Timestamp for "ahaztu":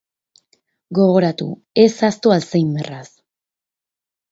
1.91-2.33